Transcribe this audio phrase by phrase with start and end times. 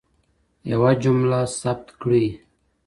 [0.71, 2.25] يوه جمله ثبت کړئ.